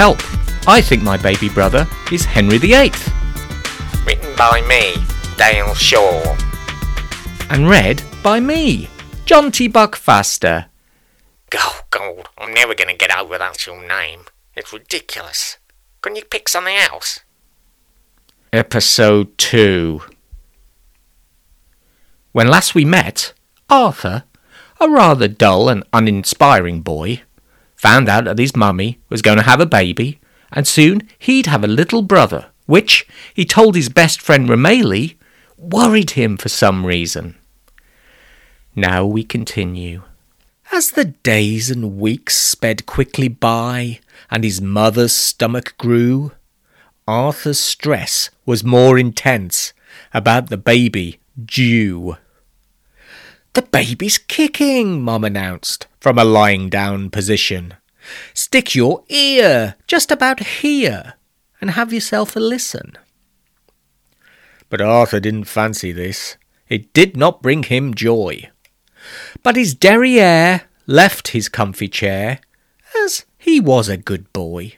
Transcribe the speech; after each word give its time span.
help. 0.00 0.22
I 0.66 0.80
think 0.80 1.02
my 1.02 1.18
baby 1.18 1.50
brother 1.50 1.86
is 2.10 2.24
Henry 2.24 2.56
VIII. 2.56 2.90
Written 4.06 4.34
by 4.34 4.62
me, 4.66 4.94
Dale 5.36 5.74
Shaw. 5.74 6.38
And 7.50 7.68
read 7.68 8.02
by 8.22 8.40
me, 8.40 8.88
John 9.26 9.52
T. 9.52 9.68
Buckfaster. 9.68 10.68
Oh, 11.54 11.80
God, 11.90 12.30
I'm 12.38 12.54
never 12.54 12.74
going 12.74 12.88
to 12.88 12.96
get 12.96 13.14
over 13.14 13.36
that 13.36 13.66
your 13.66 13.86
name. 13.86 14.20
It's 14.56 14.72
ridiculous. 14.72 15.58
Couldn't 16.00 16.16
you 16.16 16.24
pick 16.24 16.48
something 16.48 16.76
else? 16.76 17.20
Episode 18.54 19.36
2 19.36 20.00
When 22.32 22.48
last 22.48 22.74
we 22.74 22.86
met, 22.86 23.34
Arthur, 23.68 24.24
a 24.80 24.88
rather 24.88 25.28
dull 25.28 25.68
and 25.68 25.84
uninspiring 25.92 26.80
boy, 26.80 27.20
found 27.80 28.10
out 28.10 28.24
that 28.24 28.38
his 28.38 28.54
mummy 28.54 28.98
was 29.08 29.22
going 29.22 29.38
to 29.38 29.42
have 29.42 29.58
a 29.58 29.64
baby, 29.64 30.20
and 30.52 30.68
soon 30.68 31.08
he'd 31.18 31.46
have 31.46 31.64
a 31.64 31.76
little 31.80 32.02
brother, 32.02 32.50
which, 32.66 33.08
he 33.32 33.46
told 33.46 33.74
his 33.74 33.88
best 33.88 34.20
friend 34.20 34.50
Rumeli, 34.50 35.16
worried 35.56 36.10
him 36.10 36.36
for 36.36 36.50
some 36.50 36.84
reason. 36.84 37.36
Now 38.76 39.06
we 39.06 39.24
continue. 39.24 40.02
As 40.70 40.90
the 40.90 41.06
days 41.06 41.70
and 41.70 41.96
weeks 41.98 42.36
sped 42.36 42.84
quickly 42.84 43.28
by, 43.28 44.00
and 44.30 44.44
his 44.44 44.60
mother's 44.60 45.14
stomach 45.14 45.74
grew, 45.78 46.32
Arthur's 47.08 47.58
stress 47.58 48.28
was 48.44 48.62
more 48.62 48.98
intense 48.98 49.72
about 50.12 50.50
the 50.50 50.58
baby 50.58 51.18
due. 51.42 52.18
The 53.54 53.62
baby's 53.62 54.18
kicking, 54.18 55.00
Mum 55.00 55.24
announced 55.24 55.86
from 55.98 56.18
a 56.18 56.24
lying 56.24 56.68
down 56.68 57.10
position. 57.10 57.74
Stick 58.34 58.74
your 58.74 59.04
ear 59.08 59.76
just 59.86 60.10
about 60.10 60.40
here 60.40 61.14
and 61.60 61.72
have 61.72 61.92
yourself 61.92 62.36
a 62.36 62.40
listen. 62.40 62.96
But 64.68 64.80
Arthur 64.80 65.20
didn't 65.20 65.44
fancy 65.44 65.92
this. 65.92 66.36
It 66.68 66.92
did 66.92 67.16
not 67.16 67.42
bring 67.42 67.64
him 67.64 67.94
joy. 67.94 68.50
But 69.42 69.56
his 69.56 69.74
derriere 69.74 70.62
left 70.86 71.28
his 71.28 71.48
comfy 71.48 71.88
chair, 71.88 72.40
as 73.04 73.24
he 73.38 73.60
was 73.60 73.88
a 73.88 73.96
good 73.96 74.32
boy. 74.32 74.74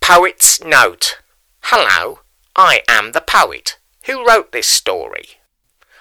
Poet's 0.00 0.62
note. 0.62 1.18
Hello, 1.62 2.20
I 2.54 2.82
am 2.88 3.12
the 3.12 3.20
poet. 3.20 3.78
Who 4.04 4.26
wrote 4.26 4.52
this 4.52 4.68
story? 4.68 5.40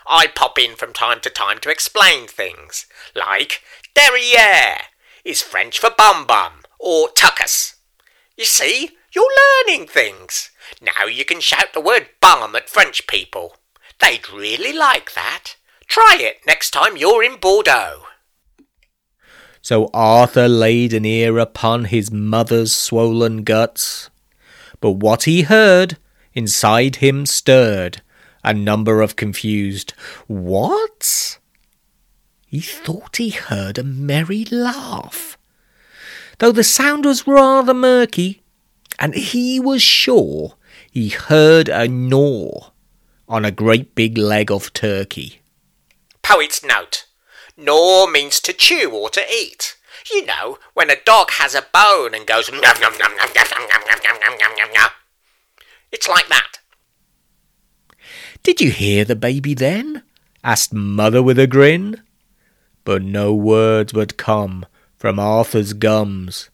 I 0.07 0.27
pop 0.27 0.59
in 0.59 0.75
from 0.75 0.93
time 0.93 1.19
to 1.21 1.29
time 1.29 1.59
to 1.59 1.71
explain 1.71 2.27
things, 2.27 2.85
like 3.15 3.61
derriere 3.95 4.77
is 5.25 5.41
French 5.41 5.79
for 5.79 5.89
bum 5.97 6.25
bum 6.25 6.61
or 6.79 7.09
tuckus. 7.09 7.75
You 8.37 8.45
see, 8.45 8.91
you're 9.13 9.31
learning 9.67 9.87
things. 9.87 10.51
Now 10.81 11.05
you 11.05 11.25
can 11.25 11.39
shout 11.39 11.73
the 11.73 11.81
word 11.81 12.07
bum 12.21 12.55
at 12.55 12.69
French 12.69 13.07
people. 13.07 13.55
They'd 13.99 14.29
really 14.29 14.71
like 14.71 15.13
that. 15.13 15.55
Try 15.87 16.17
it 16.19 16.37
next 16.45 16.71
time 16.71 16.97
you're 16.97 17.23
in 17.23 17.37
Bordeaux. 17.37 18.03
So 19.61 19.89
Arthur 19.93 20.47
laid 20.47 20.93
an 20.93 21.05
ear 21.05 21.39
upon 21.39 21.85
his 21.85 22.11
mother's 22.11 22.71
swollen 22.71 23.43
guts. 23.43 24.09
But 24.79 24.91
what 24.91 25.23
he 25.23 25.43
heard 25.43 25.97
inside 26.33 26.97
him 26.97 27.25
stirred 27.25 28.01
a 28.43 28.53
number 28.53 29.01
of 29.01 29.15
confused 29.15 29.93
What? 30.27 31.39
He 32.55 32.61
thought 32.61 33.17
he 33.17 33.31
heard 33.31 33.77
a 33.77 33.83
merry 33.83 34.45
laugh, 34.45 35.37
though 36.39 36.53
the 36.53 36.63
sound 36.63 37.03
was 37.03 37.27
rather 37.27 37.73
murky, 37.73 38.43
and 38.97 39.13
he 39.13 39.59
was 39.59 39.81
sure 39.81 40.55
he 40.89 41.09
heard 41.09 41.67
a 41.67 41.85
gnaw 41.89 42.69
on 43.27 43.43
a 43.43 43.51
great 43.51 43.93
big 43.93 44.17
leg 44.17 44.49
of 44.49 44.71
turkey. 44.71 45.41
Poet's 46.23 46.63
note. 46.63 47.07
Gnaw 47.57 48.07
means 48.07 48.39
to 48.39 48.53
chew 48.53 48.89
or 48.89 49.09
to 49.09 49.29
eat. 49.29 49.75
You 50.09 50.25
know, 50.25 50.57
when 50.73 50.89
a 50.89 51.03
dog 51.03 51.31
has 51.31 51.55
a 51.55 51.67
bone 51.73 52.13
and 52.13 52.25
goes 52.25 52.49
nom 52.49 52.61
nom 52.61 52.79
nom 52.79 53.17
nom 53.17 53.17
nom 53.17 53.33
nom 53.35 53.67
nom 53.67 53.89
nom 53.89 53.99
nom 54.01 54.37
nom 54.39 54.55
nom 54.55 54.73
nom. 54.73 54.91
It's 55.91 56.07
like 56.07 56.29
that. 56.29 56.59
Did 58.43 58.61
you 58.61 58.71
hear 58.71 59.03
the 59.03 59.17
baby 59.17 59.53
then? 59.53 60.03
asked 60.41 60.73
Mother 60.73 61.21
with 61.21 61.37
a 61.37 61.47
grin. 61.47 62.04
But 62.85 63.01
no 63.01 63.33
words 63.33 63.93
would 63.93 64.15
come 64.15 64.65
from 64.95 65.19
Arthur's 65.19 65.73
gums, 65.73 66.49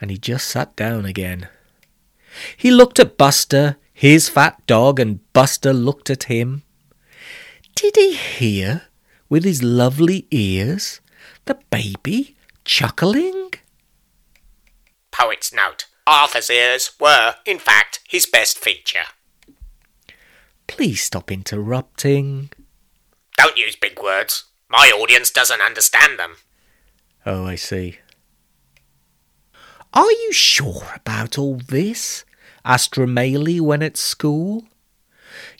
and 0.00 0.10
he 0.10 0.18
just 0.18 0.46
sat 0.46 0.76
down 0.76 1.04
again. 1.04 1.48
He 2.56 2.70
looked 2.70 3.00
at 3.00 3.18
Buster, 3.18 3.76
his 3.92 4.28
fat 4.28 4.64
dog, 4.66 5.00
and 5.00 5.20
Buster 5.32 5.72
looked 5.72 6.10
at 6.10 6.24
him. 6.24 6.62
Did 7.74 7.96
he 7.96 8.14
hear, 8.14 8.82
with 9.28 9.44
his 9.44 9.62
lovely 9.62 10.26
ears, 10.30 11.00
the 11.46 11.58
baby 11.70 12.36
chuckling? 12.64 13.52
Poet's 15.10 15.52
note. 15.52 15.86
Arthur's 16.06 16.48
ears 16.48 16.92
were, 17.00 17.34
in 17.44 17.58
fact, 17.58 18.00
his 18.08 18.26
best 18.26 18.58
feature. 18.58 19.04
Please 20.66 21.02
stop 21.02 21.30
interrupting. 21.32 22.50
Don't 23.36 23.58
use 23.58 23.76
big 23.76 24.00
words. 24.02 24.44
My 24.70 24.92
audience 24.94 25.30
doesn't 25.30 25.60
understand 25.60 26.18
them. 26.18 26.36
Oh, 27.24 27.44
I 27.44 27.54
see. 27.54 27.98
Are 29.94 30.10
you 30.10 30.32
sure 30.32 30.92
about 30.94 31.38
all 31.38 31.56
this? 31.56 32.24
asked 32.64 32.94
Rumeli 32.96 33.60
when 33.60 33.82
at 33.82 33.96
school. 33.96 34.64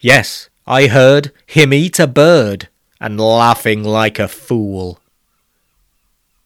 Yes, 0.01 0.51
I 0.67 0.89
heard 0.89 1.33
him 1.47 1.73
eat 1.73 1.99
a 1.99 2.07
bird, 2.07 2.69
and 3.01 3.19
laughing 3.19 3.83
like 3.83 4.19
a 4.19 4.29
fool. 4.29 5.01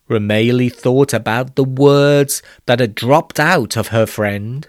Rumeli 0.09 0.73
thought 0.73 1.13
about 1.13 1.57
the 1.57 1.65
words 1.65 2.43
that 2.67 2.79
had 2.79 2.95
dropped 2.95 3.41
out 3.41 3.77
of 3.77 3.89
her 3.89 4.07
friend, 4.07 4.69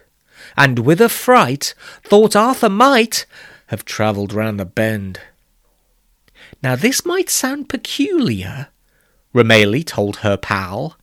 and 0.58 0.80
with 0.80 1.00
a 1.00 1.09
fright 1.09 1.76
thought 2.03 2.36
Arthur 2.36 2.70
might 2.70 3.26
have 3.68 3.86
travelled 3.86 4.34
round 4.34 4.59
the 4.59 4.66
bend. 4.66 5.20
Now 6.62 6.76
this 6.76 7.06
might 7.06 7.30
sound 7.30 7.70
peculiar, 7.70 8.70
Rumeli 9.34 9.86
told 9.86 10.18
her 10.18 10.38
pal. 10.38 10.98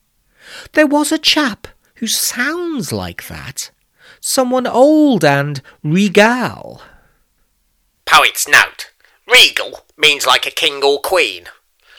There 0.72 0.86
was 0.86 1.12
a 1.12 1.18
chap 1.18 1.68
who 1.96 2.06
sounds 2.06 2.92
like 2.92 3.28
that. 3.28 3.70
Someone 4.20 4.66
old 4.66 5.24
and 5.24 5.60
regal. 5.82 6.82
Poet's 8.06 8.48
note. 8.48 8.92
Regal 9.26 9.84
means 9.96 10.26
like 10.26 10.46
a 10.46 10.50
king 10.50 10.82
or 10.82 11.00
queen. 11.00 11.44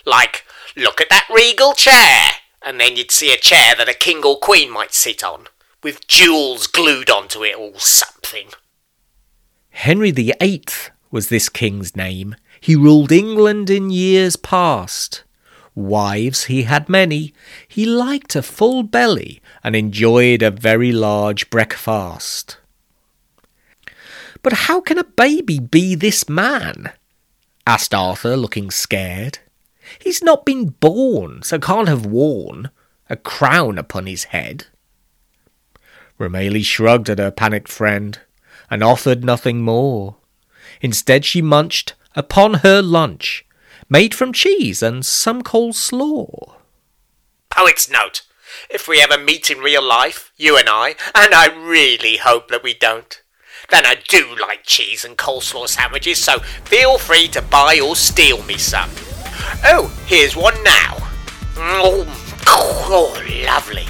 Like, 0.06 0.44
look 0.75 1.00
at 1.00 1.09
that 1.09 1.28
regal 1.34 1.74
chair, 1.74 2.24
and 2.62 2.80
then 2.80 2.96
you'd 2.96 3.12
see 3.12 3.34
a 3.34 3.38
chair 3.38 3.75
that 3.75 3.90
a 3.90 3.94
king 3.94 4.24
or 4.25 4.38
queen 4.38 4.72
might 4.72 4.94
sit 4.94 5.24
on, 5.24 5.47
with 5.84 6.07
jewels 6.07 6.68
glued 6.68 7.09
onto 7.09 7.44
it 7.44 7.57
or 7.57 7.80
something. 7.80 8.50
Henry 9.69 10.12
the 10.12 10.34
Eighth 10.41 10.91
was 11.12 11.30
this 11.30 11.50
king's 11.50 11.96
name. 11.96 12.35
He 12.61 12.75
ruled 12.75 13.11
England 13.11 13.72
in 13.72 13.89
years 13.89 14.35
past. 14.35 15.23
Wives 15.73 16.45
he 16.45 16.63
had 16.63 16.88
many. 16.88 17.33
He 17.67 17.85
liked 17.85 18.35
a 18.35 18.44
full 18.44 18.83
belly 18.83 19.41
and 19.63 19.75
enjoyed 19.75 20.44
a 20.44 20.51
very 20.51 20.91
large 20.91 21.50
breakfast. 21.50 22.57
But 24.44 24.53
how 24.53 24.79
can 24.79 25.00
a 25.00 25.03
baby 25.03 25.59
be 25.59 25.95
this 25.95 26.29
man? 26.29 26.91
asked 27.65 27.95
Arthur, 27.95 28.38
looking 28.38 28.69
scared. 28.69 29.39
He's 29.97 30.21
not 30.21 30.45
been 30.45 30.69
born, 30.69 31.41
so 31.41 31.57
can't 31.57 31.88
have 31.88 32.06
worn 32.06 32.69
a 33.09 33.15
crown 33.15 33.80
upon 33.80 34.06
his 34.06 34.25
head. 34.25 34.68
Rumeli 36.19 36.63
shrugged 36.63 37.09
at 37.09 37.19
her 37.19 37.31
panicked 37.31 37.69
friend 37.69 38.19
and 38.69 38.83
offered 38.83 39.24
nothing 39.24 39.62
more. 39.62 40.18
Instead, 40.80 41.25
she 41.25 41.41
munched 41.41 41.95
upon 42.16 42.56
her 42.56 42.81
lunch, 42.81 43.46
made 43.90 44.13
from 44.13 44.34
cheese 44.34 44.81
and 44.81 45.06
some 45.06 45.42
coleslaw. 45.42 46.56
Poet's 47.50 47.90
note. 47.90 48.24
If 48.69 48.88
we 48.88 49.02
ever 49.02 49.18
meet 49.18 49.50
in 49.50 49.60
real 49.60 49.84
life, 49.84 50.31
you 50.38 50.58
and 50.58 50.69
I, 50.69 50.96
and 51.16 51.34
I 51.34 51.48
really 51.48 52.18
hope 52.18 52.50
that 52.50 52.63
we 52.63 52.74
don't, 52.74 53.22
then 53.69 53.86
I 53.86 53.96
do 54.08 54.36
like 54.40 54.63
cheese 54.63 55.06
and 55.06 55.18
coleslaw 55.18 55.68
sandwiches, 55.68 56.19
so 56.19 56.40
feel 56.40 56.98
free 56.98 57.28
to 57.30 57.42
buy 57.42 57.80
or 57.80 57.96
steal 57.96 58.44
me 58.44 58.58
some. 58.58 58.90
Oh, 59.63 59.92
here's 60.06 60.36
one 60.36 60.62
now. 60.63 60.98
Oh, 61.58 62.06
oh 62.48 63.46
lovely. 63.46 63.86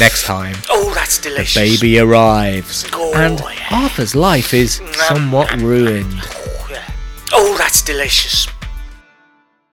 Next 0.00 0.24
time, 0.24 0.56
oh, 0.70 0.92
that's 0.94 1.18
the 1.18 1.28
delicious. 1.28 1.54
baby 1.80 1.98
arrives, 1.98 2.86
Oh, 2.94 3.12
and 3.14 3.38
yeah. 3.38 3.66
Arthur's 3.82 4.14
life 4.16 4.54
is 4.54 4.80
somewhat 4.94 5.52
ruined. 5.60 6.14
Oh, 6.24 6.68
yeah. 6.70 6.90
Oh, 7.32 7.54
that's 7.58 7.82
delicious. 7.82 8.48